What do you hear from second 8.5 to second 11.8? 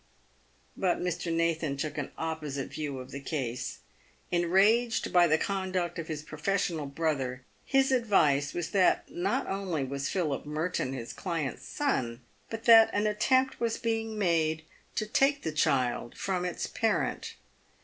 was that not only was Philip Merton his client's